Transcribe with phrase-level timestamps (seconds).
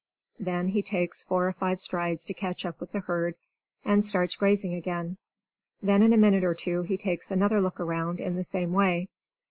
[0.39, 3.35] Then he takes four or five strides to catch up with the herd,
[3.85, 5.17] and starts grazing again.
[5.79, 9.09] Then in a minute or two he takes another look around in the same way.